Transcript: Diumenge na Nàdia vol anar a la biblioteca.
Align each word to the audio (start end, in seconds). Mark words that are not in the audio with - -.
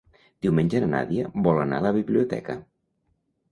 Diumenge 0.45 0.81
na 0.83 0.87
Nàdia 0.93 1.27
vol 1.49 1.63
anar 1.65 1.83
a 1.83 1.85
la 1.89 1.93
biblioteca. 2.01 2.59